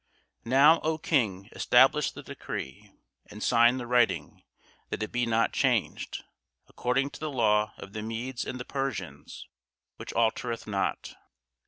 [0.45, 2.91] Now, O King, establish the decree,
[3.27, 4.41] and sign the writing,
[4.89, 6.23] that it be not changed,
[6.67, 9.45] according to the law of the Medes and Persians,
[9.97, 11.13] which altereth not.